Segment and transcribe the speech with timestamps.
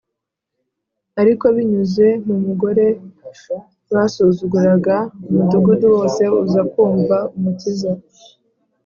[1.21, 2.85] Ariko binyuze mu mugore
[3.93, 4.95] basuzuguraga,
[5.27, 7.91] umudugudu wose uza kumva Umukiza.